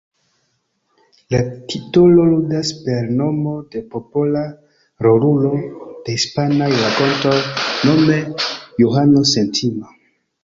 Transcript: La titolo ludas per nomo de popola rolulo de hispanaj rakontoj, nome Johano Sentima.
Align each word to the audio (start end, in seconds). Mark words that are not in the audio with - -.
La 1.33 1.39
titolo 1.71 2.23
ludas 2.29 2.71
per 2.85 3.11
nomo 3.19 3.51
de 3.75 3.81
popola 3.91 4.41
rolulo 5.07 5.51
de 6.07 6.15
hispanaj 6.15 6.69
rakontoj, 6.79 7.37
nome 7.91 8.17
Johano 8.85 9.23
Sentima. 9.33 9.93